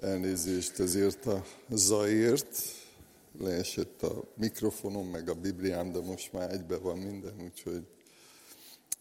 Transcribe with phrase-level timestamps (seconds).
[0.00, 2.58] elnézést ezért a zajért.
[3.38, 7.86] Leesett a mikrofonom, meg a Bibliám, de most már egybe van minden, úgyhogy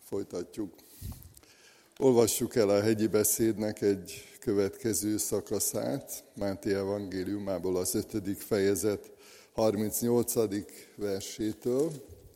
[0.03, 0.73] folytatjuk.
[1.97, 8.37] Olvassuk el a hegyi beszédnek egy következő szakaszát, Máté evangéliumából az 5.
[8.37, 9.11] fejezet
[9.53, 10.33] 38.
[10.95, 11.91] versétől.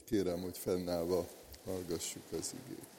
[0.06, 1.28] Kérem, hogy fennállva
[1.66, 2.93] hallgassuk az igét.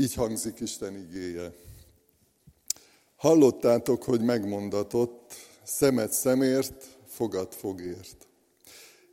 [0.00, 1.52] Így hangzik Isten igéje.
[3.16, 8.28] Hallottátok, hogy megmondatott, szemet szemért, fogad fogért.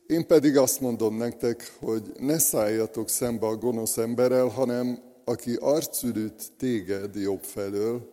[0.06, 6.52] Én pedig azt mondom nektek, hogy ne szálljatok szembe a gonosz emberrel, hanem aki arcülüt
[6.58, 8.12] téged jobb felől,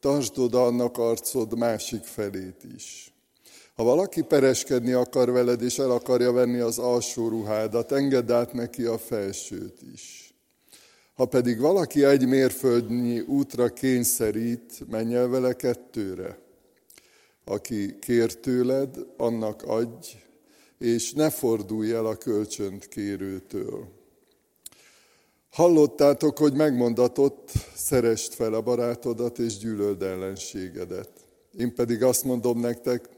[0.00, 3.14] tartsd oda annak arcod másik felét is.
[3.74, 8.84] Ha valaki pereskedni akar veled, és el akarja venni az alsó ruhádat, engedd át neki
[8.84, 10.31] a felsőt is.
[11.22, 16.38] Ha pedig valaki egy mérföldnyi útra kényszerít, menj el vele kettőre.
[17.44, 20.08] Aki kér tőled, annak adj,
[20.78, 23.88] és ne fordulj el a kölcsönt kérőtől.
[25.50, 31.10] Hallottátok, hogy megmondatott, szerest fel a barátodat, és gyűlöld ellenségedet.
[31.58, 33.08] Én pedig azt mondom nektek,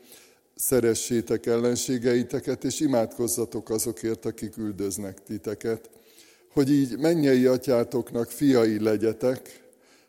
[0.55, 5.91] szeressétek ellenségeiteket, és imádkozzatok azokért, akik üldöznek titeket,
[6.55, 9.63] hogy így mennyei atyátoknak fiai legyetek,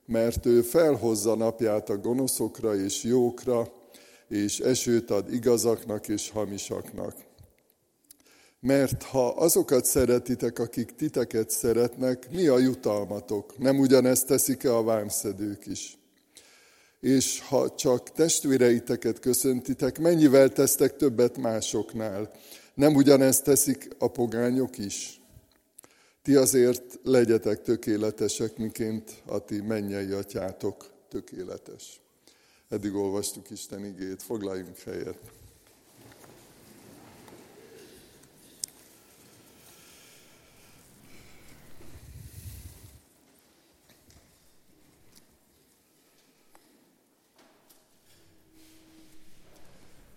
[0.05, 3.71] mert ő felhozza napját a gonoszokra és jókra,
[4.27, 7.15] és esőt ad igazaknak és hamisaknak.
[8.59, 13.57] Mert ha azokat szeretitek, akik titeket szeretnek, mi a jutalmatok?
[13.57, 15.97] Nem ugyanezt teszik-e a vámszedők is?
[16.99, 22.31] És ha csak testvéreiteket köszöntitek, mennyivel tesztek többet másoknál?
[22.73, 25.19] Nem ugyanezt teszik a pogányok is?
[26.25, 32.01] Ti azért legyetek tökéletesek, miként a ti mennyei atyátok tökéletes.
[32.69, 35.19] Eddig olvastuk Isten igét, foglaljunk helyet.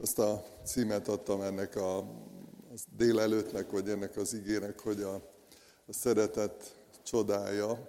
[0.01, 1.99] Azt a címet adtam ennek a,
[2.97, 5.37] délelőttnek, vagy ennek az igének, hogy a
[5.89, 7.89] a szeretet csodája.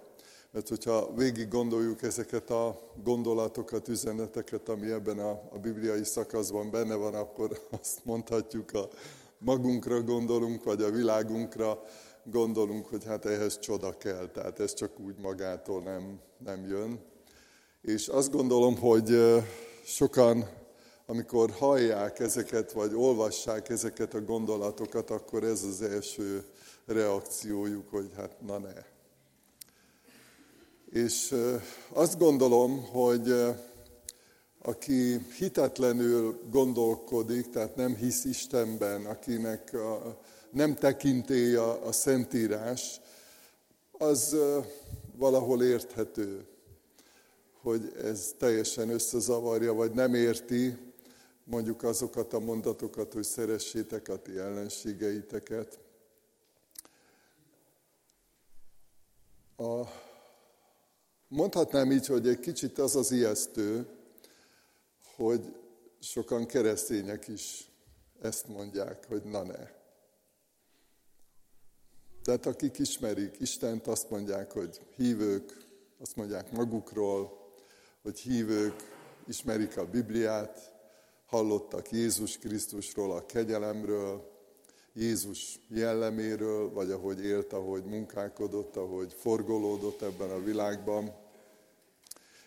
[0.50, 6.94] Mert hogyha végig gondoljuk ezeket a gondolatokat, üzeneteket, ami ebben a, a bibliai szakaszban benne
[6.94, 8.88] van, akkor azt mondhatjuk, a
[9.38, 11.82] magunkra gondolunk, vagy a világunkra
[12.24, 17.00] gondolunk, hogy hát ehhez csoda kell, tehát ez csak úgy magától nem, nem jön.
[17.82, 19.16] És azt gondolom, hogy
[19.84, 20.48] sokan,
[21.06, 26.44] amikor hallják ezeket, vagy olvassák ezeket a gondolatokat, akkor ez az első
[26.86, 28.84] reakciójuk, hogy hát na ne.
[30.90, 31.34] És
[31.88, 33.34] azt gondolom, hogy
[34.62, 39.76] aki hitetlenül gondolkodik, tehát nem hisz Istenben, akinek
[40.50, 43.00] nem tekintély a, a Szentírás,
[43.92, 44.36] az
[45.16, 46.46] valahol érthető,
[47.62, 50.78] hogy ez teljesen összezavarja, vagy nem érti
[51.44, 55.78] mondjuk azokat a mondatokat, hogy szeressétek a ti ellenségeiteket.
[59.60, 59.88] A,
[61.28, 63.86] mondhatnám így, hogy egy kicsit az az ijesztő,
[65.16, 65.54] hogy
[65.98, 67.70] sokan keresztények is
[68.20, 69.68] ezt mondják, hogy na ne.
[72.22, 75.56] Tehát akik ismerik Istent, azt mondják, hogy hívők,
[75.98, 77.52] azt mondják magukról,
[78.02, 78.74] hogy hívők,
[79.26, 80.72] ismerik a Bibliát,
[81.26, 84.29] hallottak Jézus Krisztusról, a kegyelemről,
[84.94, 91.14] Jézus jelleméről, vagy ahogy élt, ahogy munkálkodott, ahogy forgolódott ebben a világban.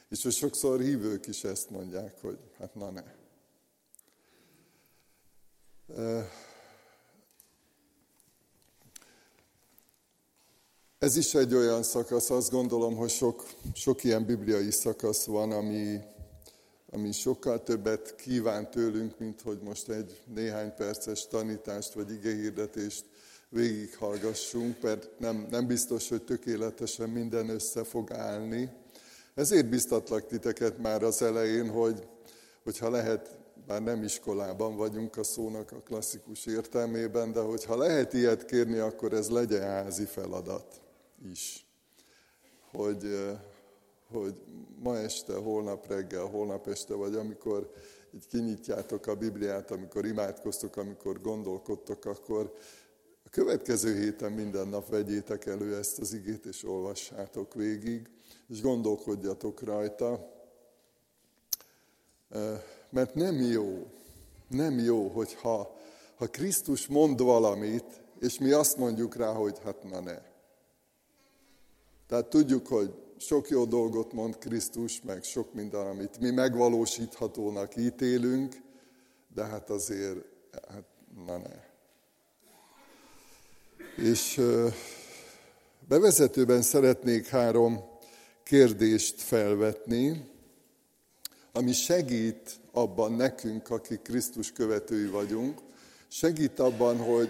[0.09, 3.03] És hogy sokszor hívők is ezt mondják, hogy hát na ne.
[10.97, 15.99] Ez is egy olyan szakasz, azt gondolom, hogy sok, sok ilyen bibliai szakasz van, ami
[16.93, 23.05] ami sokkal többet kíván tőlünk, mint hogy most egy néhány perces tanítást vagy igehirdetést
[23.49, 28.69] végighallgassunk, mert nem, nem biztos, hogy tökéletesen minden össze fog állni.
[29.35, 32.07] Ezért biztatlak titeket már az elején, hogy,
[32.63, 33.37] hogyha lehet,
[33.67, 39.13] bár nem iskolában vagyunk a szónak a klasszikus értelmében, de hogyha lehet ilyet kérni, akkor
[39.13, 40.81] ez legyen házi feladat
[41.31, 41.65] is.
[42.71, 43.29] Hogy
[44.13, 44.41] hogy
[44.79, 47.71] ma este, holnap reggel, holnap este, vagy amikor
[48.15, 52.53] így kinyitjátok a Bibliát, amikor imádkoztok, amikor gondolkodtok, akkor
[53.33, 58.09] következő héten minden nap vegyétek elő ezt az igét, és olvassátok végig,
[58.47, 60.31] és gondolkodjatok rajta,
[62.89, 63.87] mert nem jó,
[64.47, 65.77] nem jó, hogyha
[66.15, 70.21] ha Krisztus mond valamit, és mi azt mondjuk rá, hogy hát na ne.
[72.07, 78.55] Tehát tudjuk, hogy sok jó dolgot mond Krisztus, meg sok minden, amit mi megvalósíthatónak ítélünk,
[79.33, 80.25] de hát azért,
[80.69, 80.83] hát
[81.25, 81.71] na ne.
[84.03, 84.41] És
[85.87, 87.79] bevezetőben szeretnék három
[88.43, 90.29] kérdést felvetni,
[91.51, 95.59] ami segít abban nekünk, akik Krisztus követői vagyunk,
[96.07, 97.29] segít abban, hogy,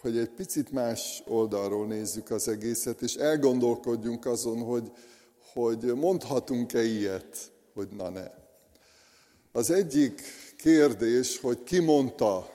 [0.00, 4.92] hogy egy picit más oldalról nézzük az egészet, és elgondolkodjunk azon, hogy,
[5.56, 8.30] hogy mondhatunk-e ilyet, hogy na ne.
[9.52, 10.22] Az egyik
[10.56, 12.50] kérdés, hogy ki mondta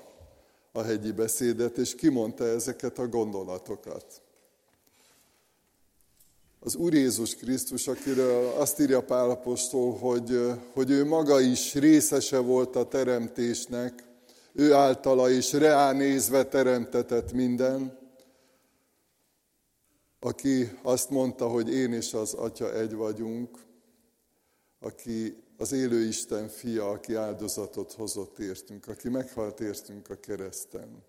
[0.71, 4.21] a hegyi beszédet, és ki mondta ezeket a gondolatokat.
[6.59, 12.75] Az Úr Jézus Krisztus, akiről azt írja Pálapostól, hogy, hogy ő maga is részese volt
[12.75, 14.04] a teremtésnek,
[14.54, 18.00] ő általa is reánézve teremtetett minden,
[20.23, 23.57] aki azt mondta, hogy én és az Atya egy vagyunk,
[24.79, 31.03] aki az élő Isten fia, aki áldozatot hozott értünk, aki meghalt értünk a kereszten.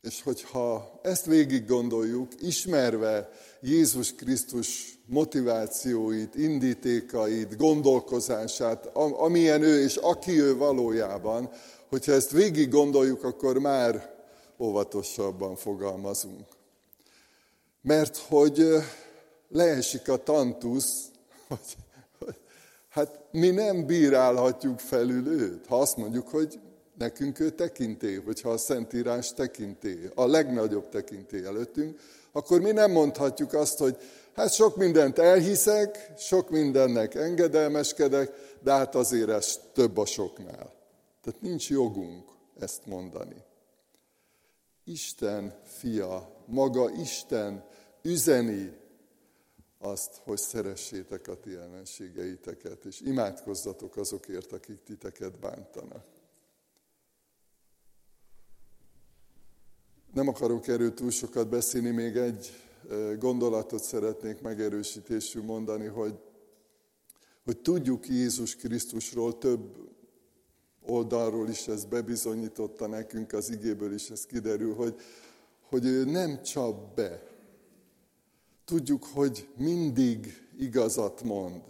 [0.00, 3.30] És hogyha ezt végig gondoljuk, ismerve
[3.60, 11.50] Jézus Krisztus motivációit, indítékait, gondolkozását, amilyen ő és aki ő valójában,
[11.88, 14.14] hogyha ezt végig gondoljuk, akkor már
[14.58, 16.60] óvatosabban fogalmazunk.
[17.82, 18.66] Mert hogy
[19.48, 21.10] leesik a tantusz,
[21.48, 21.76] hogy,
[22.18, 22.36] hogy
[22.88, 26.60] hát mi nem bírálhatjuk felül őt, ha azt mondjuk, hogy
[26.98, 31.98] nekünk ő tekinté, hogyha a Szentírás tekinté, a legnagyobb tekinté előttünk,
[32.32, 33.96] akkor mi nem mondhatjuk azt, hogy
[34.32, 38.30] hát sok mindent elhiszek, sok mindennek engedelmeskedek,
[38.60, 40.72] de hát azért ez több a soknál.
[41.22, 42.28] Tehát nincs jogunk
[42.60, 43.36] ezt mondani.
[44.84, 47.64] Isten fia, maga Isten
[48.02, 48.80] üzeni
[49.78, 56.04] azt, hogy szeressétek a ti ellenségeiteket, és imádkozzatok azokért, akik titeket bántanak.
[60.12, 62.52] Nem akarok erről túl sokat beszélni, még egy
[63.18, 66.18] gondolatot szeretnék megerősítésül mondani, hogy,
[67.44, 69.90] hogy tudjuk Jézus Krisztusról több
[70.80, 75.00] oldalról is ez bebizonyította nekünk, az igéből is ez kiderül, hogy,
[75.60, 77.31] hogy ő nem csap be.
[78.72, 81.62] Tudjuk, hogy mindig igazat mond.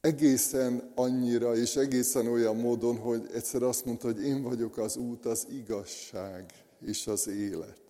[0.00, 5.26] Egészen annyira és egészen olyan módon, hogy egyszer azt mondta, hogy én vagyok az út,
[5.26, 7.80] az igazság és az élet.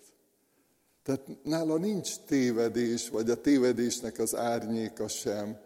[1.02, 5.58] Tehát nála nincs tévedés, vagy a tévedésnek az árnyéka sem.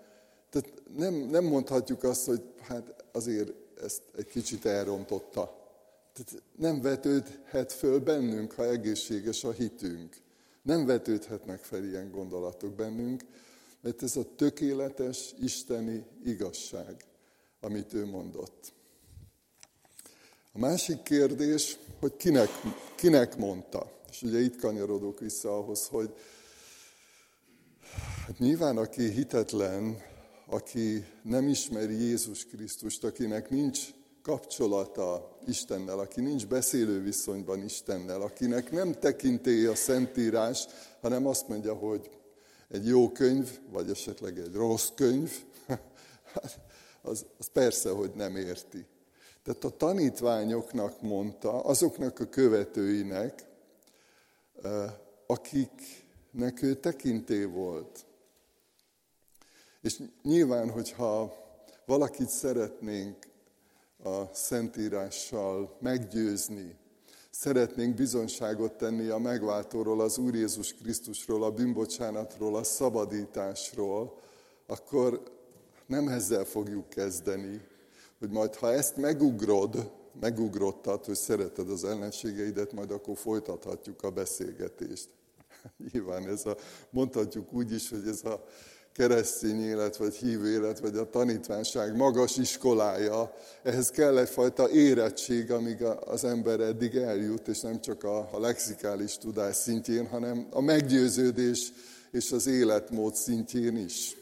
[0.51, 3.53] Tehát nem, nem mondhatjuk azt, hogy hát azért
[3.83, 5.73] ezt egy kicsit elrontotta.
[6.13, 10.27] Tehát nem vetődhet föl bennünk, ha egészséges a hitünk.
[10.69, 13.25] Nem vetődhetnek fel ilyen gondolatok bennünk,
[13.81, 17.05] mert ez a tökéletes isteni igazság,
[17.61, 18.73] amit ő mondott.
[20.53, 22.49] A másik kérdés, hogy kinek,
[22.95, 23.93] kinek mondta.
[24.11, 26.15] És ugye itt kanyarodok vissza ahhoz, hogy
[28.27, 30.03] hát nyilván aki hitetlen,
[30.47, 33.81] aki nem ismeri Jézus Krisztust, akinek nincs
[34.23, 40.67] kapcsolata Istennel, aki nincs beszélő viszonyban Istennel, akinek nem tekintély a Szentírás,
[41.01, 42.11] hanem azt mondja, hogy
[42.69, 45.33] egy jó könyv, vagy esetleg egy rossz könyv,
[47.03, 48.87] az, az persze, hogy nem érti.
[49.43, 53.45] Tehát a tanítványoknak mondta, azoknak a követőinek,
[55.27, 58.07] akiknek ő tekinté volt.
[59.81, 61.37] És nyilván, hogyha
[61.87, 63.28] valakit szeretnénk
[64.03, 66.77] a Szentírással meggyőzni,
[67.31, 74.19] szeretnénk bizonságot tenni a megváltóról, az Úr Jézus Krisztusról, a bűnbocsánatról, a szabadításról,
[74.67, 75.23] akkor
[75.87, 77.61] nem ezzel fogjuk kezdeni,
[78.19, 85.09] hogy majd ha ezt megugrod, megugrottad, hogy szereted az ellenségeidet, majd akkor folytathatjuk a beszélgetést.
[85.93, 86.57] Nyilván ez a,
[86.91, 88.45] mondhatjuk úgy is, hogy ez a
[88.99, 95.83] keresztény élet, vagy hívő élet, vagy a tanítványság magas iskolája, ehhez kell egyfajta érettség, amíg
[95.83, 101.73] az ember eddig eljut, és nem csak a, a lexikális tudás szintjén, hanem a meggyőződés
[102.11, 104.17] és az életmód szintjén is.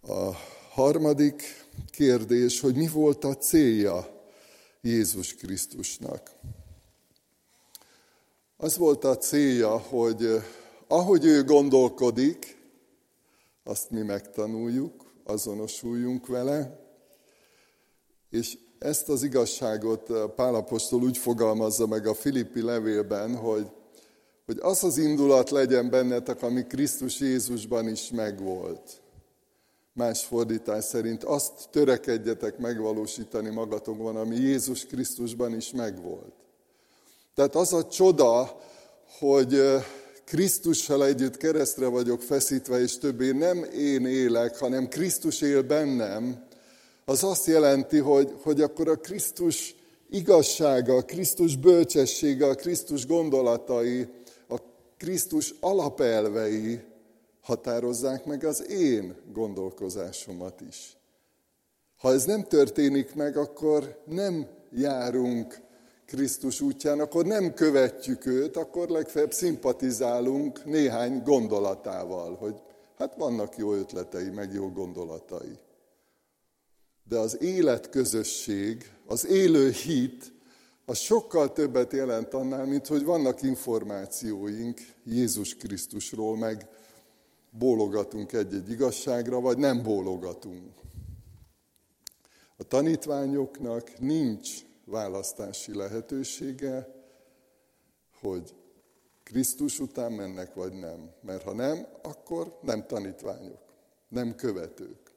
[0.00, 0.30] A
[0.70, 4.22] harmadik kérdés, hogy mi volt a célja
[4.80, 6.30] Jézus Krisztusnak.
[8.56, 10.42] Az volt a célja, hogy
[10.92, 12.60] ahogy ő gondolkodik,
[13.64, 16.80] azt mi megtanuljuk, azonosuljunk vele,
[18.30, 23.66] és ezt az igazságot eh, Pálapostól úgy fogalmazza meg a Filippi levélben, hogy,
[24.46, 29.00] hogy az az indulat legyen bennetek, ami Krisztus Jézusban is megvolt.
[29.92, 36.34] Más fordítás szerint azt törekedjetek megvalósítani magatokban, ami Jézus Krisztusban is megvolt.
[37.34, 38.60] Tehát az a csoda,
[39.18, 39.84] hogy eh,
[40.24, 46.46] Krisztussal együtt keresztre vagyok feszítve, és többé nem én élek, hanem Krisztus él bennem,
[47.04, 49.74] az azt jelenti, hogy, hogy akkor a Krisztus
[50.10, 54.08] igazsága, a Krisztus bölcsessége, a Krisztus gondolatai,
[54.48, 54.56] a
[54.96, 56.80] Krisztus alapelvei
[57.40, 60.96] határozzák meg az én gondolkozásomat is.
[61.96, 65.60] Ha ez nem történik meg, akkor nem járunk
[66.12, 72.54] Krisztus útján, akkor nem követjük őt, akkor legfeljebb szimpatizálunk néhány gondolatával, hogy
[72.98, 75.58] hát vannak jó ötletei, meg jó gondolatai.
[77.08, 80.32] De az életközösség, az élő hit,
[80.84, 86.68] az sokkal többet jelent annál, mint hogy vannak információink Jézus Krisztusról, meg
[87.50, 90.72] bólogatunk egy-egy igazságra, vagy nem bólogatunk.
[92.56, 96.94] A tanítványoknak nincs választási lehetősége,
[98.20, 98.54] hogy
[99.22, 101.10] Krisztus után mennek, vagy nem.
[101.20, 103.60] Mert ha nem, akkor nem tanítványok,
[104.08, 105.12] nem követők.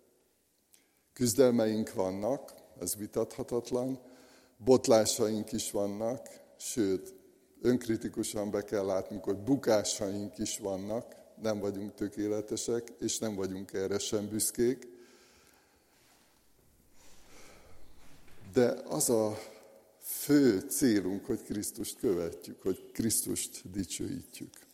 [1.13, 4.00] Küzdelmeink vannak, ez vitathatatlan,
[4.57, 7.13] botlásaink is vannak, sőt,
[7.62, 14.00] önkritikusan be kell látnunk, hogy bukásaink is vannak, nem vagyunk tökéletesek, és nem vagyunk erre
[14.00, 14.88] sem büszkék.
[18.53, 19.38] De az a
[20.05, 24.65] fő célunk, hogy Krisztust követjük, hogy Krisztust dicsőítjük.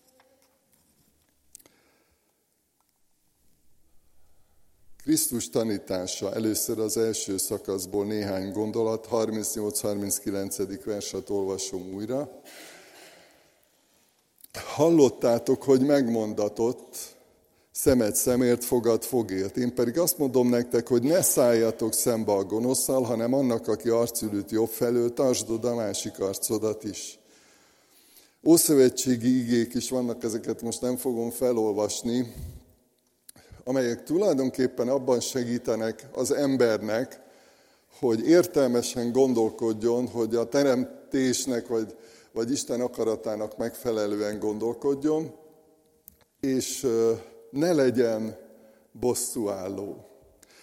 [5.03, 10.81] Krisztus tanítása, először az első szakaszból néhány gondolat, 38-39.
[10.85, 12.41] verset olvasom újra.
[14.53, 17.15] Hallottátok, hogy megmondatott,
[17.71, 19.57] szemet szemért, fogad fogért.
[19.57, 24.51] Én pedig azt mondom nektek, hogy ne szálljatok szembe a gonoszszal, hanem annak, aki arcülőt
[24.51, 27.19] jobb felől, tartsd oda a másik arcodat is.
[28.43, 32.33] Ószövetségi igék is vannak, ezeket most nem fogom felolvasni,
[33.63, 37.19] amelyek tulajdonképpen abban segítenek az embernek,
[37.99, 41.95] hogy értelmesen gondolkodjon, hogy a teremtésnek vagy,
[42.31, 45.35] vagy Isten akaratának megfelelően gondolkodjon,
[46.39, 46.87] és
[47.51, 48.37] ne legyen
[48.91, 50.05] bosszúálló.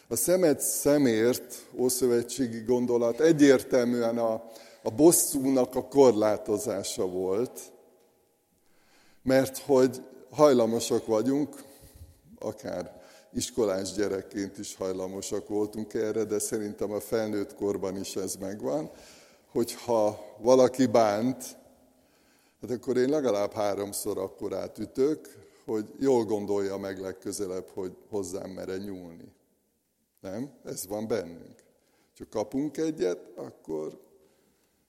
[0.09, 4.33] A szemet szemért, ószövetségi gondolat egyértelműen a,
[4.83, 7.61] a bosszúnak a korlátozása volt,
[9.23, 11.63] mert hogy hajlamosak vagyunk
[12.39, 13.03] akár
[13.33, 18.91] iskolás gyerekként is hajlamosak voltunk erre, de szerintem a felnőtt korban is ez megvan,
[19.51, 21.57] hogyha valaki bánt,
[22.61, 28.77] hát akkor én legalább háromszor akkor átütök, hogy jól gondolja meg legközelebb, hogy hozzám mere
[28.77, 29.33] nyúlni.
[30.21, 30.51] Nem?
[30.65, 31.55] Ez van bennünk.
[32.15, 34.01] Csak kapunk egyet, akkor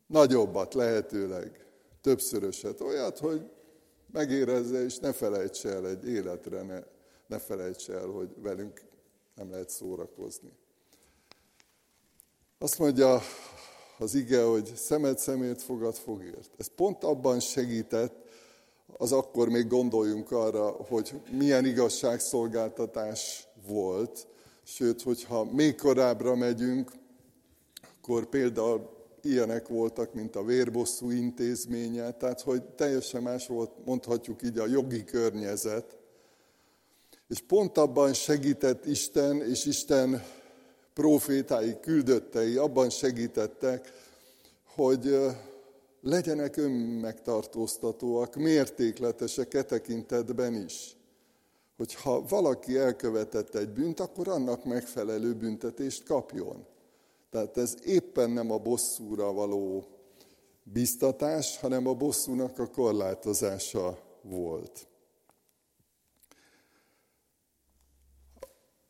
[0.07, 1.65] nagyobbat lehetőleg,
[2.01, 3.49] többszöröset, olyat, hogy
[4.11, 6.83] megérezze, és ne felejtse el egy életre, ne
[7.29, 8.81] ne felejts el, hogy velünk
[9.35, 10.51] nem lehet szórakozni.
[12.57, 13.21] Azt mondja
[13.97, 16.51] az ige, hogy szemed szemét fogad fogért.
[16.57, 18.28] Ez pont abban segített,
[18.97, 24.27] az akkor még gondoljunk arra, hogy milyen igazságszolgáltatás volt,
[24.63, 26.91] sőt, hogyha még korábbra megyünk,
[28.01, 28.89] akkor például
[29.21, 35.03] ilyenek voltak, mint a vérbosszú intézménye, tehát hogy teljesen más volt, mondhatjuk így, a jogi
[35.03, 35.97] környezet,
[37.27, 40.23] és pont abban segített Isten, és Isten
[40.93, 43.93] profétái, küldöttei abban segítettek,
[44.75, 45.15] hogy
[46.01, 50.97] legyenek önmegtartóztatóak, mértékletesek e tekintetben is.
[51.77, 56.65] Hogyha valaki elkövetett egy bűnt, akkor annak megfelelő büntetést kapjon.
[57.29, 59.87] Tehát ez éppen nem a bosszúra való
[60.63, 64.87] biztatás, hanem a bosszúnak a korlátozása volt.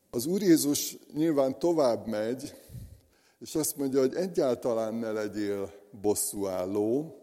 [0.10, 2.56] Az Úr Jézus nyilván tovább megy,
[3.40, 7.20] és azt mondja, hogy egyáltalán ne legyél bosszúálló,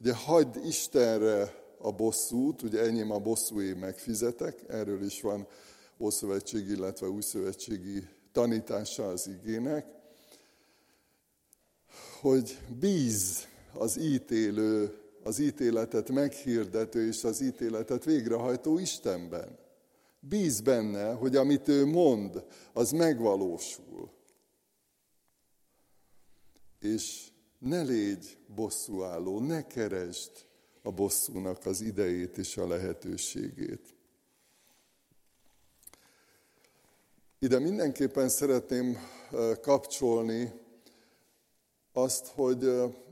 [0.00, 5.46] ugye hagyd Istenre a bosszút, ugye enyém a bosszúé megfizetek, erről is van
[5.98, 9.86] Ószövetségi, illetve Újszövetségi tanítása az igének,
[12.20, 19.58] hogy bíz az ítélő, az ítéletet meghirdető és az ítéletet végrehajtó Istenben.
[20.20, 24.10] Bíz benne, hogy amit ő mond, az megvalósul.
[26.80, 27.29] És
[27.60, 30.30] ne légy bosszúálló, ne keresd
[30.82, 33.94] a bosszúnak az idejét és a lehetőségét.
[37.38, 38.96] Ide mindenképpen szeretném
[39.60, 40.52] kapcsolni
[41.92, 42.64] azt, hogy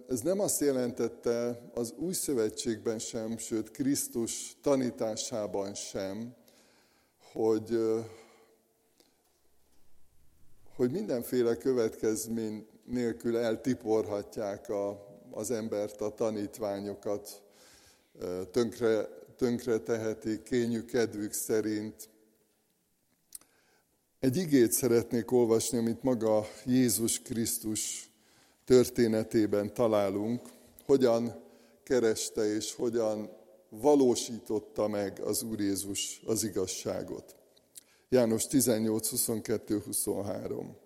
[0.09, 6.35] ez nem azt jelentette az új szövetségben sem, sőt Krisztus tanításában sem,
[7.33, 7.79] hogy,
[10.77, 17.43] hogy mindenféle következmény nélkül eltiporhatják a, az embert, a tanítványokat,
[18.51, 22.09] tönkre, tönkre tehetik kényük kedvük szerint.
[24.21, 28.11] Egy igét szeretnék olvasni, amit maga Jézus Krisztus
[28.65, 30.49] történetében találunk,
[30.85, 31.43] hogyan
[31.83, 33.31] kereste és hogyan
[33.69, 37.37] valósította meg az Úr Jézus az igazságot.
[38.09, 40.77] János 18, 22, 23.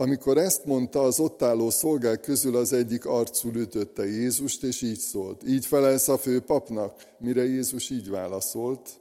[0.00, 4.98] Amikor ezt mondta, az ott álló szolgák közül az egyik arcul ütötte Jézust, és így
[4.98, 5.42] szólt.
[5.42, 9.00] Így felelsz a fő papnak, mire Jézus így válaszolt.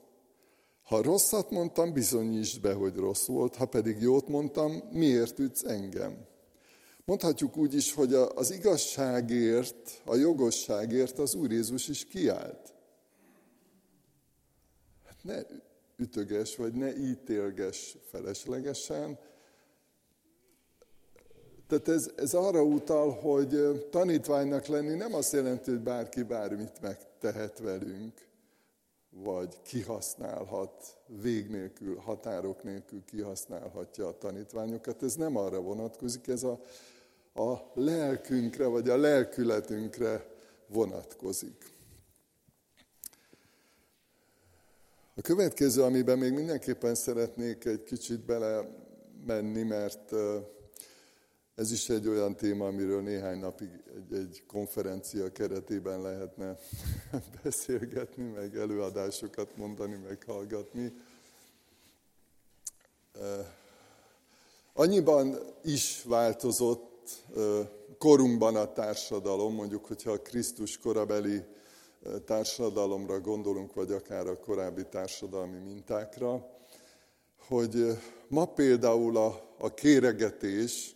[0.83, 6.25] Ha rosszat mondtam, bizonyítsd be, hogy rossz volt, ha pedig jót mondtam, miért ütsz engem?
[7.05, 12.73] Mondhatjuk úgy is, hogy az igazságért, a jogosságért az Úr Jézus is kiállt.
[15.05, 15.41] Hát ne
[15.97, 19.19] ütöges, vagy ne ítélges feleslegesen,
[21.67, 27.59] tehát ez, ez arra utal, hogy tanítványnak lenni nem azt jelenti, hogy bárki bármit megtehet
[27.59, 28.27] velünk,
[29.09, 35.03] vagy kihasználhat, vég nélkül, határok nélkül kihasználhatja a tanítványokat.
[35.03, 36.59] Ez nem arra vonatkozik, ez a,
[37.33, 40.25] a lelkünkre, vagy a lelkületünkre
[40.67, 41.75] vonatkozik.
[45.15, 48.69] A következő, amiben még mindenképpen szeretnék egy kicsit bele
[49.25, 50.13] menni, mert
[51.57, 56.57] ez is egy olyan téma, amiről néhány napig egy, egy konferencia keretében lehetne
[57.43, 60.93] beszélgetni, meg előadásokat mondani, meg hallgatni.
[64.73, 67.25] Annyiban is változott
[67.97, 71.43] korunkban a társadalom, mondjuk, hogyha a Krisztus korabeli
[72.25, 76.49] társadalomra gondolunk, vagy akár a korábbi társadalmi mintákra,
[77.47, 80.95] hogy ma például a, a kéregetés,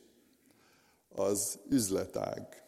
[1.15, 2.63] az üzletág.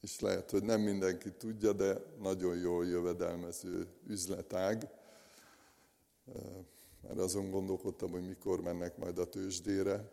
[0.00, 4.88] És lehet, hogy nem mindenki tudja, de nagyon jól jövedelmező üzletág.
[7.02, 10.10] Mert azon gondolkodtam, hogy mikor mennek majd a tőzsdére.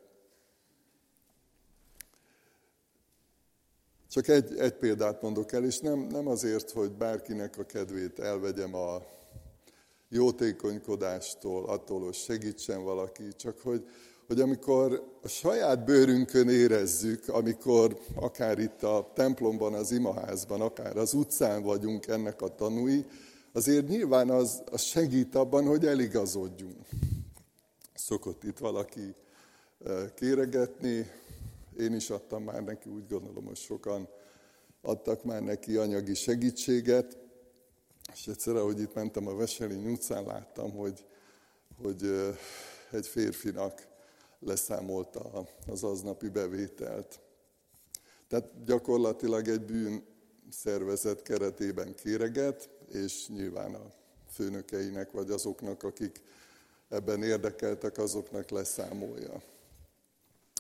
[4.10, 8.76] Csak egy, egy példát mondok el, és nem, nem azért, hogy bárkinek a kedvét elvegyem
[8.76, 9.02] a
[10.10, 13.88] jótékonykodástól, attól, hogy segítsen valaki, csak hogy,
[14.28, 21.14] hogy amikor a saját bőrünkön érezzük, amikor akár itt a templomban, az imaházban, akár az
[21.14, 23.06] utcán vagyunk ennek a tanúi,
[23.52, 26.88] azért nyilván az, az segít abban, hogy eligazodjunk.
[27.94, 29.16] Szokott itt valaki
[30.16, 31.12] kéregetni,
[31.80, 34.08] én is adtam már neki, úgy gondolom, hogy sokan
[34.82, 37.18] adtak már neki anyagi segítséget,
[38.14, 41.06] és egyszer, ahogy itt mentem a Veselény utcán, láttam, hogy,
[41.82, 42.32] hogy
[42.92, 43.92] egy férfinak
[44.46, 47.20] leszámolta az aznapi bevételt.
[48.28, 50.04] Tehát gyakorlatilag egy bűn
[50.50, 53.92] szervezet keretében kéreget, és nyilván a
[54.32, 56.22] főnökeinek, vagy azoknak, akik
[56.90, 59.42] ebben érdekeltek, azoknak leszámolja.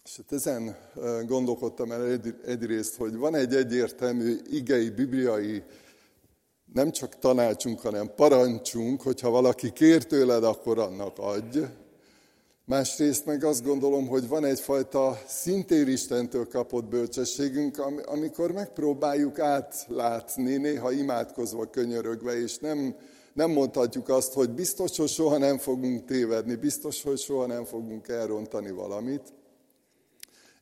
[0.03, 0.77] És hát ezen
[1.25, 5.63] gondolkodtam el egyrészt, hogy van egy egyértelmű igei, bibliai
[6.73, 11.59] nem csak tanácsunk, hanem parancsunk, hogyha valaki kér tőled, akkor annak adj.
[12.65, 20.91] Másrészt meg azt gondolom, hogy van egyfajta szintén Istentől kapott bölcsességünk, amikor megpróbáljuk átlátni, néha
[20.91, 22.95] imádkozva, könyörögve, és nem,
[23.33, 28.07] nem mondhatjuk azt, hogy biztos, hogy soha nem fogunk tévedni, biztos, hogy soha nem fogunk
[28.07, 29.33] elrontani valamit.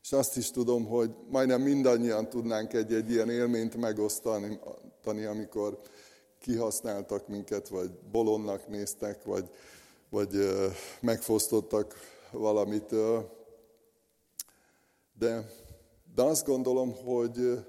[0.03, 4.59] És azt is tudom, hogy majdnem mindannyian tudnánk egy-egy ilyen élményt megosztani,
[5.29, 5.79] amikor
[6.39, 9.49] kihasználtak minket, vagy bolonnak néztek, vagy
[10.11, 10.29] vagy
[10.99, 11.95] megfosztottak
[12.31, 13.29] valamitől.
[15.19, 15.51] De,
[16.15, 17.65] de azt gondolom, hogy,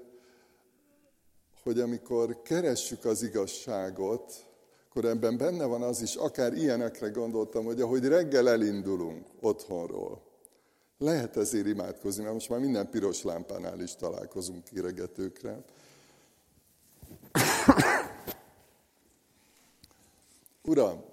[1.63, 4.33] hogy amikor keressük az igazságot,
[4.89, 10.21] akkor ebben benne van az is, akár ilyenekre gondoltam, hogy ahogy reggel elindulunk otthonról,
[10.97, 15.63] Lehet ezért imádkozni, mert most már minden piros lámpánál is találkozunk kiregetőkre.
[20.61, 21.03] Uram,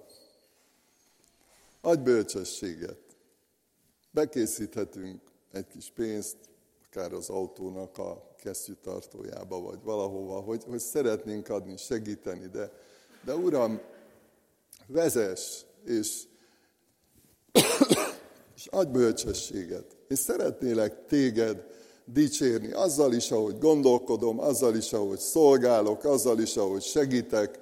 [1.80, 2.98] adj bölcsességet.
[4.10, 5.20] Bekészíthetünk
[5.52, 6.36] egy kis pénzt,
[6.86, 12.72] akár az autónak a kesztyűtartójába, vagy valahova, hogy, hogy szeretnénk adni, segíteni, de,
[13.24, 13.80] de Uram,
[14.86, 16.22] vezess, és,
[18.56, 19.96] és adj bölcsességet.
[20.08, 21.66] És szeretnélek téged
[22.04, 27.58] dicsérni, azzal is, ahogy gondolkodom, azzal is, ahogy szolgálok, azzal is, ahogy segítek.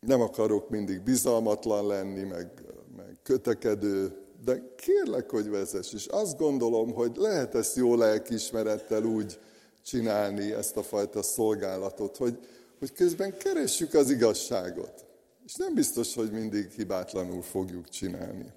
[0.00, 2.50] Nem akarok mindig bizalmatlan lenni, meg,
[2.96, 4.12] meg kötekedő,
[4.44, 5.92] de kérlek, hogy vezess.
[5.92, 9.38] És azt gondolom, hogy lehet ezt jó lelkismerettel úgy
[9.82, 12.38] csinálni, ezt a fajta szolgálatot, hogy,
[12.78, 15.06] hogy közben keressük az igazságot.
[15.44, 18.52] És nem biztos, hogy mindig hibátlanul fogjuk csinálni.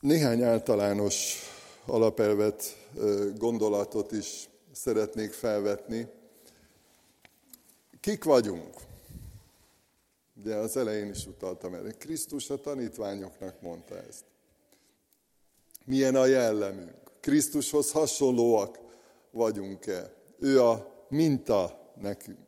[0.00, 1.38] Néhány általános
[1.86, 2.86] alapelvet,
[3.36, 6.08] gondolatot is szeretnék felvetni.
[8.00, 8.74] Kik vagyunk?
[10.34, 11.90] Ugye az elején is utaltam erre.
[11.90, 14.24] Krisztus a tanítványoknak mondta ezt.
[15.84, 17.10] Milyen a jellemünk?
[17.20, 18.78] Krisztushoz hasonlóak
[19.30, 20.12] vagyunk-e?
[20.38, 22.45] Ő a minta nekünk.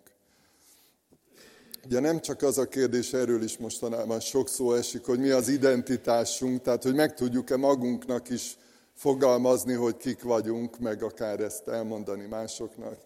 [1.89, 5.49] Ugye nem csak az a kérdés, erről is mostanában sok szó esik, hogy mi az
[5.49, 8.57] identitásunk, tehát hogy meg tudjuk-e magunknak is
[8.95, 12.99] fogalmazni, hogy kik vagyunk, meg akár ezt elmondani másoknak.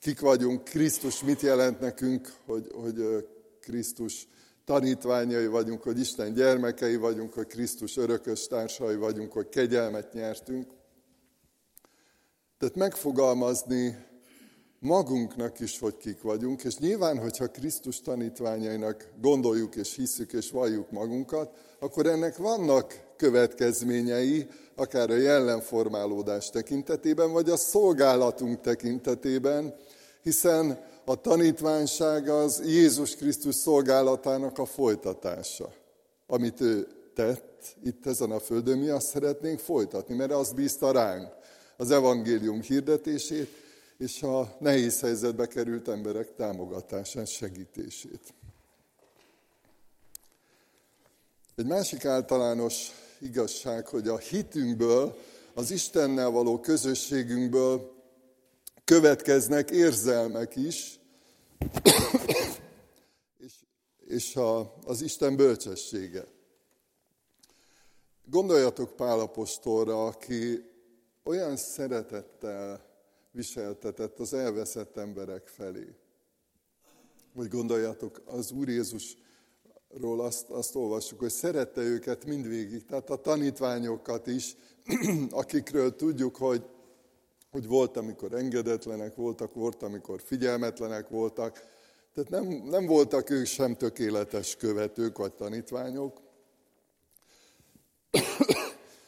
[0.00, 3.26] Kik vagyunk, Krisztus mit jelent nekünk, hogy, hogy
[3.60, 4.28] Krisztus
[4.64, 10.66] tanítványai vagyunk, hogy Isten gyermekei vagyunk, hogy Krisztus örökös társai vagyunk, hogy kegyelmet nyertünk.
[12.58, 14.06] Tehát megfogalmazni
[14.86, 20.90] magunknak is, hogy kik vagyunk, és nyilván, hogyha Krisztus tanítványainak gondoljuk és hiszük és valljuk
[20.90, 29.74] magunkat, akkor ennek vannak következményei, akár a jellemformálódás tekintetében, vagy a szolgálatunk tekintetében,
[30.22, 35.72] hiszen a tanítványság az Jézus Krisztus szolgálatának a folytatása.
[36.26, 41.28] Amit ő tett itt ezen a földön, mi azt szeretnénk folytatni, mert azt bízta ránk
[41.76, 43.48] az evangélium hirdetését,
[43.98, 48.34] és a nehéz helyzetbe került emberek támogatását, segítését.
[51.54, 55.18] Egy másik általános igazság, hogy a hitünkből,
[55.54, 57.94] az Istennel való közösségünkből
[58.84, 61.00] következnek érzelmek is,
[63.38, 63.52] és,
[64.06, 66.24] és a, az Isten bölcsessége.
[68.24, 70.70] Gondoljatok Pálapostolra, aki
[71.24, 72.85] olyan szeretettel
[73.36, 75.94] viseltetett az elveszett emberek felé.
[77.32, 84.26] Vagy gondoljatok az Úr Jézusról azt, azt olvassuk, hogy szerette őket mindvégig, tehát a tanítványokat
[84.26, 84.56] is,
[85.30, 86.64] akikről tudjuk, hogy,
[87.50, 91.62] hogy volt, amikor engedetlenek voltak, volt, amikor figyelmetlenek voltak,
[92.14, 96.20] tehát nem, nem voltak ők sem tökéletes követők vagy tanítványok,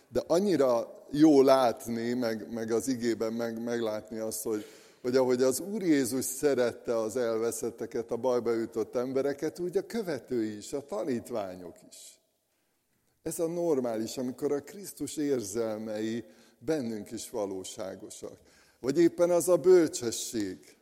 [0.09, 4.65] de annyira jó látni, meg, meg az igében meg, meglátni azt, hogy,
[5.03, 10.57] hogy ahogy az Úr Jézus szerette az elveszetteket, a bajba jutott embereket, úgy a követői
[10.57, 12.21] is, a tanítványok is.
[13.23, 16.25] Ez a normális, amikor a Krisztus érzelmei
[16.59, 18.39] bennünk is valóságosak.
[18.81, 20.77] Vagy éppen az a bölcsesség,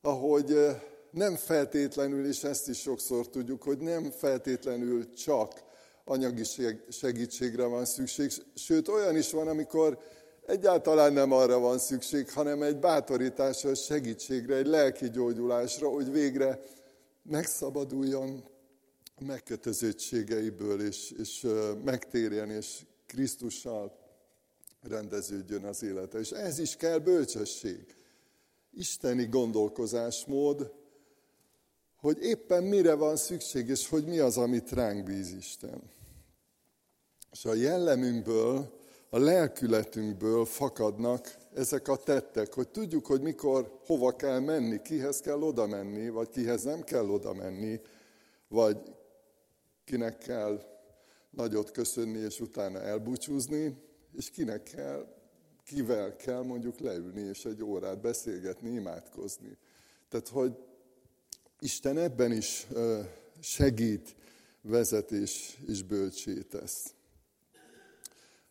[0.00, 5.65] ahogy eh, nem feltétlenül, és ezt is sokszor tudjuk, hogy nem feltétlenül csak
[6.08, 6.42] anyagi
[6.88, 9.98] segítségre van szükség, sőt olyan is van, amikor
[10.46, 16.62] egyáltalán nem arra van szükség, hanem egy bátorításra, segítségre, egy lelki gyógyulásra, hogy végre
[17.22, 18.44] megszabaduljon
[19.16, 21.46] a megkötözöttségeiből, és, és
[21.84, 23.98] megtérjen, és Krisztussal
[24.82, 26.18] rendeződjön az élete.
[26.18, 27.96] És ez is kell bölcsesség.
[28.72, 30.72] Isteni gondolkozásmód,
[32.06, 35.82] hogy éppen mire van szükség, és hogy mi az, amit ránk bíz Isten.
[37.32, 38.78] És a jellemünkből,
[39.10, 45.40] a lelkületünkből fakadnak ezek a tettek, hogy tudjuk, hogy mikor, hova kell menni, kihez kell
[45.40, 47.80] oda menni, vagy kihez nem kell oda menni,
[48.48, 48.78] vagy
[49.84, 50.62] kinek kell
[51.30, 53.76] nagyot köszönni, és utána elbúcsúzni,
[54.12, 55.06] és kinek kell,
[55.64, 59.58] kivel kell mondjuk leülni, és egy órát beszélgetni, imádkozni.
[60.08, 60.56] Tehát, hogy
[61.60, 62.66] Isten ebben is
[63.40, 64.14] segít,
[64.60, 65.56] vezet és,
[65.88, 66.94] bölcsé tesz.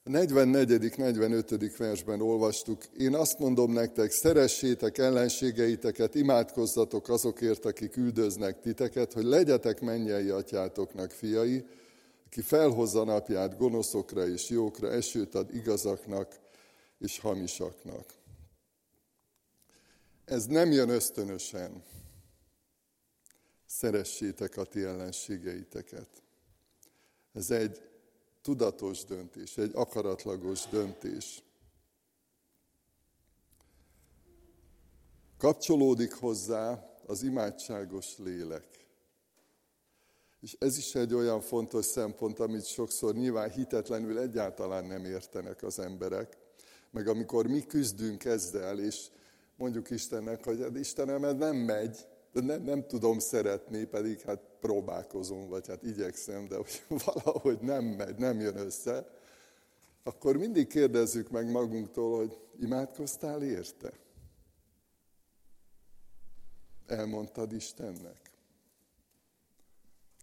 [0.03, 0.97] A 44.
[0.97, 1.77] 45.
[1.77, 9.81] versben olvastuk, én azt mondom nektek, szeressétek ellenségeiteket, imádkozzatok azokért, akik üldöznek titeket, hogy legyetek
[9.81, 11.65] mennyei atyátoknak fiai,
[12.25, 16.39] aki felhozza napját gonoszokra és jókra, esőt ad igazaknak
[16.99, 18.05] és hamisaknak.
[20.25, 21.83] Ez nem jön ösztönösen.
[23.77, 26.09] Szeressétek a ti ellenségeiteket.
[27.33, 27.81] Ez egy
[28.41, 31.43] tudatos döntés, egy akaratlagos döntés.
[35.37, 38.87] Kapcsolódik hozzá az imádságos lélek.
[40.39, 45.79] És ez is egy olyan fontos szempont, amit sokszor nyilván hitetlenül egyáltalán nem értenek az
[45.79, 46.37] emberek.
[46.91, 49.07] Meg amikor mi küzdünk ezzel, és
[49.55, 52.07] mondjuk Istennek, hogy hát Istenem, ez nem megy,
[52.43, 58.15] nem, nem tudom szeretni, pedig hát próbálkozom, vagy hát igyekszem, de hogy valahogy nem megy,
[58.15, 59.07] nem jön össze,
[60.03, 63.91] akkor mindig kérdezzük meg magunktól, hogy imádkoztál érte?
[66.85, 68.31] Elmondtad Istennek?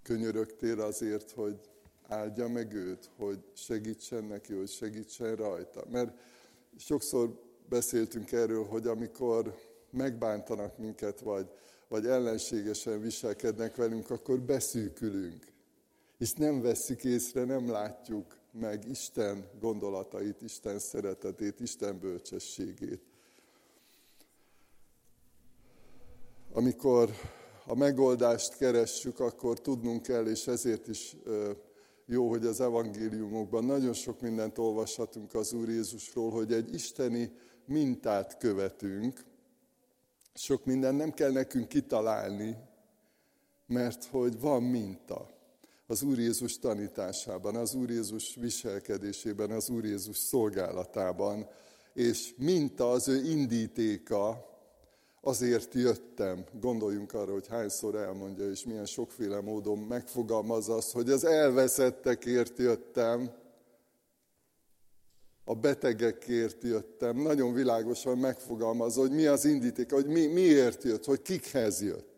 [0.02, 1.60] Könyörögtél azért, hogy
[2.02, 5.84] áldja meg őt, hogy segítsen neki, hogy segítsen rajta.
[5.90, 6.18] Mert
[6.76, 9.54] sokszor beszéltünk erről, hogy amikor
[9.90, 11.50] megbántanak minket, vagy
[11.92, 15.44] vagy ellenségesen viselkednek velünk, akkor beszűkülünk.
[16.18, 23.02] És nem vesszük észre, nem látjuk meg Isten gondolatait, Isten szeretetét, Isten bölcsességét.
[26.52, 27.10] Amikor
[27.66, 31.16] a megoldást keressük, akkor tudnunk kell, és ezért is
[32.06, 37.32] jó, hogy az evangéliumokban nagyon sok mindent olvashatunk az Úr Jézusról, hogy egy isteni
[37.66, 39.30] mintát követünk,
[40.34, 42.56] sok minden nem kell nekünk kitalálni,
[43.66, 45.30] mert hogy van minta
[45.86, 51.48] az Úr Jézus tanításában, az Úr Jézus viselkedésében, az Úr Jézus szolgálatában,
[51.94, 54.50] és minta az ő indítéka,
[55.20, 56.44] azért jöttem.
[56.60, 63.30] Gondoljunk arra, hogy hányszor elmondja, és milyen sokféle módon megfogalmaz azt, hogy az elveszettekért jöttem,
[65.52, 67.16] a betegekért jöttem.
[67.16, 72.10] Nagyon világosan megfogalmazza, hogy mi az indíték, hogy mi, miért jött, hogy kikhez jött.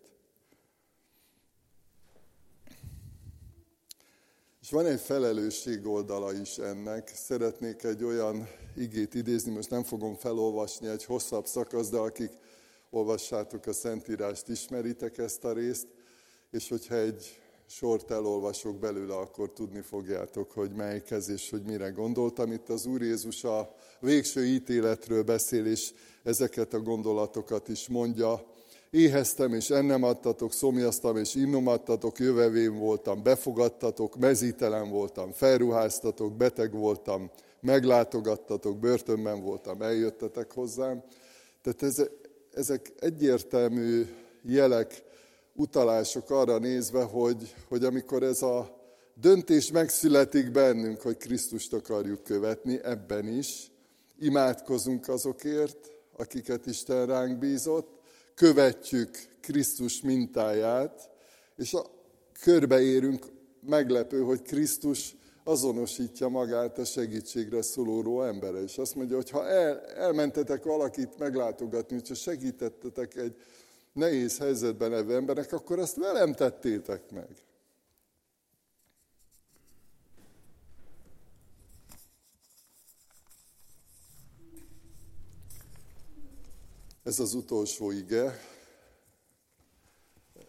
[4.61, 7.09] És van egy felelősség oldala is ennek.
[7.15, 12.31] Szeretnék egy olyan igét idézni, most nem fogom felolvasni egy hosszabb szakasz, de akik
[12.91, 15.87] olvassátok a Szentírást, ismeritek ezt a részt,
[16.51, 22.53] és hogyha egy sort elolvasok belőle, akkor tudni fogjátok, hogy melyikhez és hogy mire gondoltam.
[22.53, 28.53] Itt az Úr Jézus a végső ítéletről beszél, és ezeket a gondolatokat is mondja.
[28.91, 36.73] Éheztem, és ennem adtatok, szomjaztam, és innom adtatok, jövevén voltam, befogadtatok, mezítelen voltam, felruháztatok, beteg
[36.73, 41.03] voltam, meglátogattatok, börtönben voltam, eljöttetek hozzám.
[41.63, 42.09] Tehát ez,
[42.55, 44.07] ezek egyértelmű
[44.43, 45.03] jelek,
[45.55, 48.83] utalások arra nézve, hogy, hogy amikor ez a
[49.15, 53.71] döntés megszületik bennünk, hogy Krisztust akarjuk követni, ebben is
[54.19, 57.89] imádkozunk azokért, akiket Isten ránk bízott,
[58.35, 61.11] követjük Krisztus mintáját,
[61.57, 61.87] és a,
[62.41, 63.27] körbeérünk,
[63.67, 68.63] meglepő, hogy Krisztus azonosítja magát a segítségre szóló embere.
[68.63, 73.37] És azt mondja, hogy ha el, elmentetek valakit meglátogatni, hogyha segítettetek egy
[73.95, 77.29] nehéz helyzetben levő emberek, akkor ezt velem tettétek meg.
[87.03, 88.39] Ez az utolsó ige,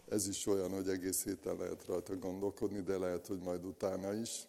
[0.08, 4.46] ez is olyan, hogy egész héten lehet rajta gondolkodni, de lehet, hogy majd utána is.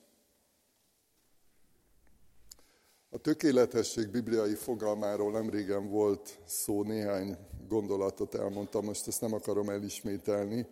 [3.17, 9.69] A tökéletesség bibliai fogalmáról nem régen volt szó, néhány gondolatot elmondtam, most ezt nem akarom
[9.69, 10.67] elismételni.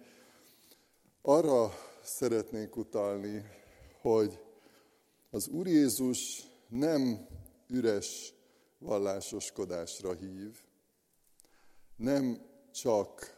[1.21, 1.71] Arra
[2.03, 3.45] szeretnék utalni,
[4.01, 4.39] hogy
[5.29, 7.27] az Úr Jézus nem
[7.67, 8.33] üres
[8.79, 10.57] vallásoskodásra hív,
[11.95, 13.37] nem csak,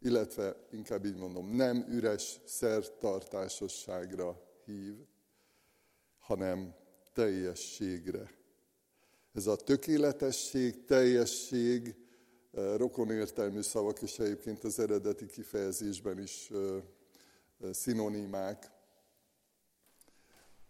[0.00, 4.94] illetve inkább így mondom, nem üres szertartásosságra hív,
[6.18, 6.82] hanem
[7.14, 8.30] teljességre.
[9.32, 11.94] Ez a tökéletesség, teljesség,
[12.52, 16.76] eh, rokon értelmű szavak, és egyébként az eredeti kifejezésben is eh,
[17.60, 18.70] eh, szinonimák.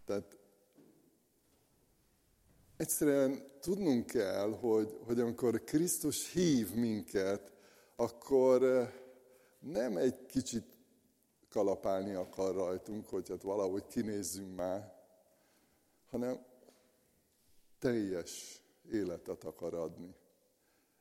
[0.05, 0.37] Tehát
[2.77, 7.51] egyszerűen tudnunk kell, hogy, hogy amikor Krisztus hív minket,
[7.95, 8.89] akkor
[9.59, 10.65] nem egy kicsit
[11.49, 14.94] kalapálni akar rajtunk, hogy hát valahogy kinézzünk már,
[16.15, 16.45] hanem
[17.79, 20.15] teljes életet akar adni.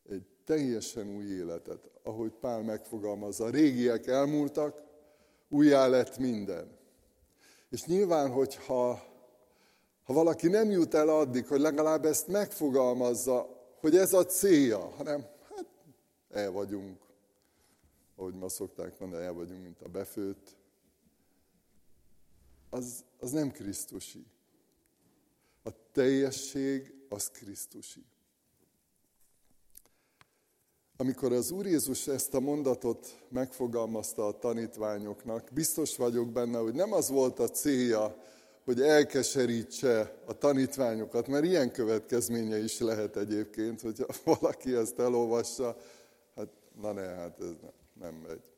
[0.09, 3.45] Egy teljesen új életet, ahogy Pál megfogalmazza.
[3.45, 4.83] A régiek elmúltak,
[5.49, 6.79] újjá lett minden.
[7.71, 9.13] És nyilván, hogyha
[10.05, 13.49] ha valaki nem jut el addig, hogy legalább ezt megfogalmazza,
[13.81, 15.67] hogy ez a célja, hanem hát
[16.31, 16.99] el vagyunk,
[18.17, 20.57] ahogy ma szokták mondani, el vagyunk, mint a befőtt,
[22.71, 24.27] az, az nem Krisztusi.
[25.95, 28.05] Teljesség az Krisztusi.
[30.97, 36.93] Amikor az Úr Jézus ezt a mondatot megfogalmazta a tanítványoknak, biztos vagyok benne, hogy nem
[36.93, 38.23] az volt a célja,
[38.65, 45.77] hogy elkeserítse a tanítványokat, mert ilyen következménye is lehet egyébként, hogyha valaki ezt elolvassa,
[46.37, 46.49] hát
[46.81, 48.54] na ne, hát ez nem, nem megy.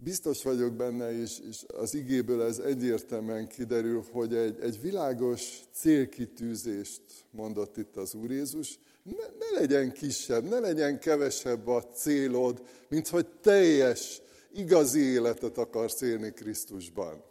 [0.00, 7.02] Biztos vagyok benne, és, és az igéből ez egyértelműen kiderül, hogy egy, egy világos célkitűzést
[7.30, 13.08] mondott itt az Úr Jézus, ne, ne legyen kisebb, ne legyen kevesebb a célod, mint
[13.08, 17.24] hogy teljes, igazi életet akarsz élni Krisztusban.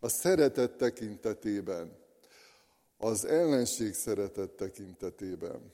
[0.00, 1.96] A szeretet tekintetében,
[2.98, 5.72] az ellenség szeretet tekintetében.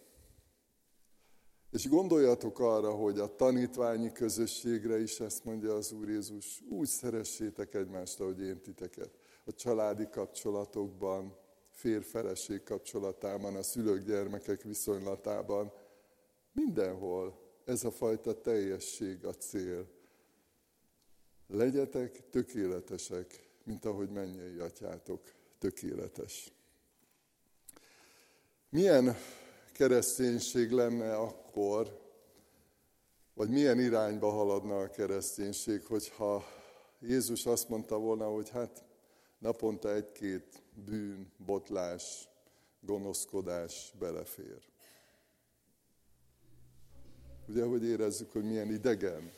[1.71, 7.75] És gondoljatok arra, hogy a tanítványi közösségre is ezt mondja az Úr Jézus, úgy szeressétek
[7.75, 9.11] egymást, ahogy én titeket.
[9.45, 11.37] A családi kapcsolatokban,
[11.71, 15.73] férfeleség kapcsolatában, a szülők-gyermekek viszonylatában,
[16.53, 19.89] mindenhol ez a fajta teljesség a cél.
[21.47, 25.21] Legyetek tökéletesek, mint ahogy mennyei atyátok
[25.59, 26.53] tökéletes.
[28.69, 29.17] Milyen
[29.81, 32.01] kereszténység lenne akkor,
[33.35, 36.45] vagy milyen irányba haladna a kereszténység, hogyha
[36.99, 38.85] Jézus azt mondta volna, hogy hát
[39.39, 42.29] naponta egy-két bűn, botlás,
[42.81, 44.69] gonoszkodás belefér.
[47.49, 49.31] Ugye, hogy érezzük, hogy milyen idegen,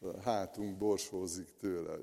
[0.00, 1.98] a hátunk borsózik tőle.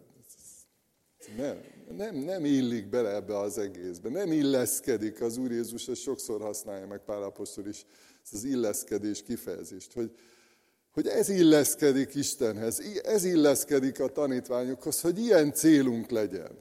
[1.37, 1.57] Nem,
[1.97, 5.21] nem, nem illik bele ebbe az egészbe, nem illeszkedik.
[5.21, 7.85] Az Úr Jézus ezt sokszor használja meg, Pál Apostol is,
[8.23, 10.11] ezt az illeszkedés kifejezést, hogy,
[10.91, 16.51] hogy ez illeszkedik Istenhez, ez illeszkedik a tanítványokhoz, hogy ilyen célunk legyen.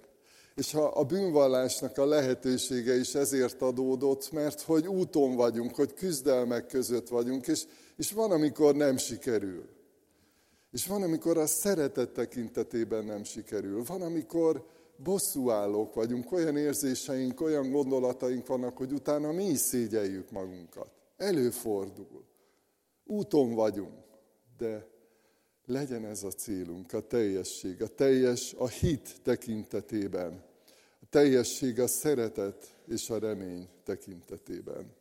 [0.54, 6.66] És ha a bűnvallásnak a lehetősége is ezért adódott, mert hogy úton vagyunk, hogy küzdelmek
[6.66, 7.64] között vagyunk, és,
[7.96, 9.77] és van, amikor nem sikerül.
[10.70, 13.84] És van, amikor a szeretet tekintetében nem sikerül.
[13.84, 20.90] Van, amikor bosszúállók vagyunk, olyan érzéseink, olyan gondolataink vannak, hogy utána mi is szégyeljük magunkat.
[21.16, 22.24] Előfordul.
[23.04, 24.04] Úton vagyunk,
[24.58, 24.86] de
[25.66, 30.44] legyen ez a célunk, a teljesség, a teljes a hit tekintetében,
[31.00, 34.92] a teljesség a szeretet és a remény tekintetében.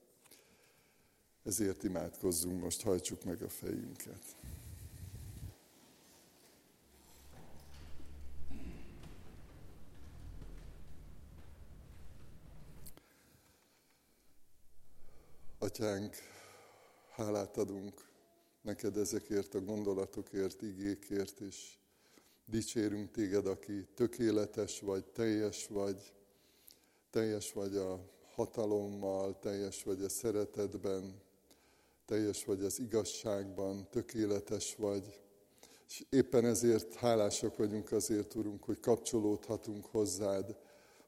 [1.44, 4.22] Ezért imádkozzunk most, hajtsuk meg a fejünket.
[15.60, 16.16] Atyánk,
[17.10, 18.06] hálát adunk
[18.62, 21.78] neked ezekért a gondolatokért, igékért, és
[22.46, 26.14] dicsérünk téged, aki tökéletes vagy, teljes vagy,
[27.10, 28.00] teljes vagy a
[28.34, 31.22] hatalommal, teljes vagy a szeretetben,
[32.06, 35.22] teljes vagy az igazságban, tökéletes vagy.
[35.88, 40.58] És éppen ezért hálásak vagyunk azért, Urunk, hogy kapcsolódhatunk hozzád,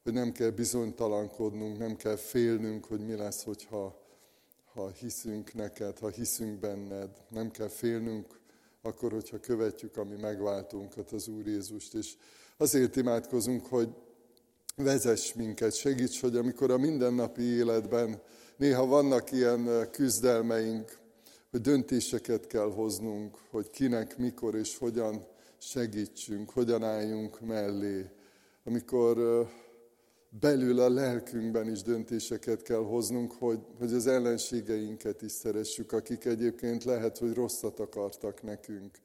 [0.04, 3.99] hogy nem kell bizonytalankodnunk, nem kell félnünk, hogy mi lesz, hogyha
[4.74, 8.40] ha hiszünk neked, ha hiszünk benned, nem kell félnünk
[8.82, 11.94] akkor, hogyha követjük a mi megváltunkat, az Úr Jézust.
[11.94, 12.14] És
[12.58, 13.90] azért imádkozunk, hogy
[14.76, 18.22] vezess minket, segíts, hogy amikor a mindennapi életben
[18.58, 20.98] néha vannak ilyen küzdelmeink,
[21.52, 25.26] hogy döntéseket kell hoznunk, hogy kinek, mikor és hogyan
[25.58, 28.06] segítsünk, hogyan álljunk mellé.
[28.64, 29.18] Amikor
[30.30, 36.84] belül a lelkünkben is döntéseket kell hoznunk, hogy, hogy az ellenségeinket is szeressük, akik egyébként
[36.84, 38.98] lehet, hogy rosszat akartak nekünk.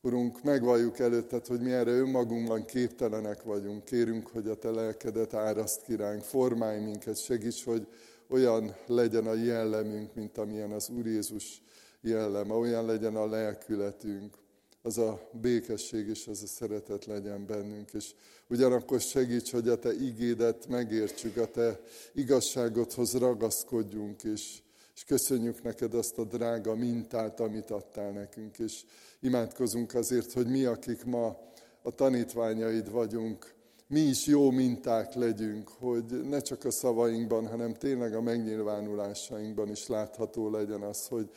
[0.00, 3.84] Urunk, megvalljuk előtted, hogy mi erre önmagunkban képtelenek vagyunk.
[3.84, 7.86] Kérünk, hogy a te lelkedet áraszt kiránk, formálj minket, segíts, hogy
[8.28, 11.62] olyan legyen a jellemünk, mint amilyen az Úr Jézus
[12.00, 14.36] jelleme, olyan legyen a lelkületünk
[14.82, 18.14] az a békesség és az a szeretet legyen bennünk, és
[18.48, 21.80] ugyanakkor segíts, hogy a Te igédet megértsük, a Te
[22.14, 24.58] igazságodhoz ragaszkodjunk, és,
[24.94, 28.84] és köszönjük neked azt a drága mintát, amit adtál nekünk, és
[29.20, 31.38] imádkozunk azért, hogy mi, akik ma
[31.82, 33.56] a tanítványaid vagyunk,
[33.86, 39.86] mi is jó minták legyünk, hogy ne csak a szavainkban, hanem tényleg a megnyilvánulásainkban is
[39.86, 41.30] látható legyen az, hogy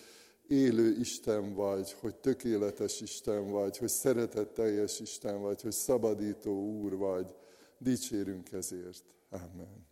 [0.51, 7.35] élő Isten vagy, hogy tökéletes Isten vagy, hogy szeretetteljes Isten vagy, hogy szabadító Úr vagy.
[7.77, 9.03] Dicsérünk ezért.
[9.29, 9.85] Amen.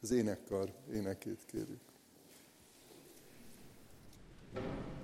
[0.00, 1.88] Az énekkar énekét kérjük.
[4.52, 4.99] thank you